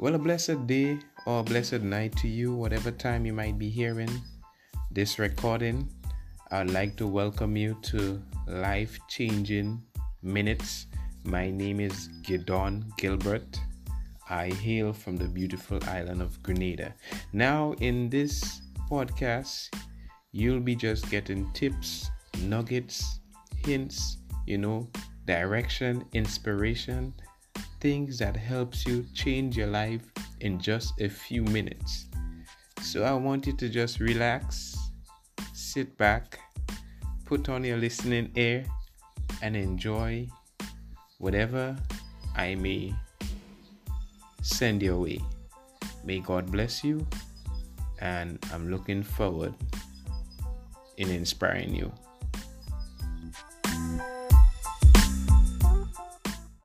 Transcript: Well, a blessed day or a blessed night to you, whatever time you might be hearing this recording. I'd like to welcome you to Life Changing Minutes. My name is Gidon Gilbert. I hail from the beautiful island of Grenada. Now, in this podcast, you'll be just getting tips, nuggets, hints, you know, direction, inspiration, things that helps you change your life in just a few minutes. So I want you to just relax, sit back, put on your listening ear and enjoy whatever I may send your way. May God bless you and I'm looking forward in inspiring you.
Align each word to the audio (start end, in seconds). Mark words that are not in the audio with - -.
Well, 0.00 0.14
a 0.14 0.18
blessed 0.18 0.66
day 0.66 0.98
or 1.26 1.40
a 1.40 1.42
blessed 1.42 1.82
night 1.82 2.16
to 2.22 2.26
you, 2.26 2.54
whatever 2.54 2.90
time 2.90 3.26
you 3.26 3.34
might 3.34 3.58
be 3.58 3.68
hearing 3.68 4.08
this 4.90 5.18
recording. 5.18 5.90
I'd 6.50 6.70
like 6.70 6.96
to 6.96 7.06
welcome 7.06 7.54
you 7.54 7.76
to 7.82 8.22
Life 8.46 8.98
Changing 9.08 9.82
Minutes. 10.22 10.86
My 11.24 11.50
name 11.50 11.80
is 11.80 12.08
Gidon 12.22 12.84
Gilbert. 12.96 13.60
I 14.30 14.48
hail 14.48 14.94
from 14.94 15.18
the 15.18 15.28
beautiful 15.28 15.78
island 15.84 16.22
of 16.22 16.42
Grenada. 16.42 16.94
Now, 17.34 17.74
in 17.80 18.08
this 18.08 18.62
podcast, 18.90 19.68
you'll 20.32 20.60
be 20.60 20.76
just 20.76 21.10
getting 21.10 21.52
tips, 21.52 22.08
nuggets, 22.44 23.20
hints, 23.66 24.16
you 24.46 24.56
know, 24.56 24.88
direction, 25.26 26.06
inspiration, 26.14 27.12
things 27.80 28.18
that 28.18 28.36
helps 28.36 28.86
you 28.86 29.04
change 29.14 29.56
your 29.56 29.66
life 29.66 30.02
in 30.40 30.60
just 30.60 31.00
a 31.00 31.08
few 31.08 31.42
minutes. 31.44 32.06
So 32.82 33.04
I 33.04 33.12
want 33.14 33.46
you 33.46 33.52
to 33.54 33.68
just 33.68 34.00
relax, 34.00 34.76
sit 35.52 35.96
back, 35.96 36.38
put 37.24 37.48
on 37.48 37.64
your 37.64 37.76
listening 37.78 38.30
ear 38.36 38.64
and 39.42 39.56
enjoy 39.56 40.28
whatever 41.18 41.76
I 42.36 42.54
may 42.54 42.94
send 44.42 44.82
your 44.82 44.98
way. 44.98 45.20
May 46.04 46.20
God 46.20 46.50
bless 46.50 46.82
you 46.82 47.06
and 48.00 48.38
I'm 48.52 48.70
looking 48.70 49.02
forward 49.02 49.54
in 50.96 51.10
inspiring 51.10 51.74
you. 51.74 51.92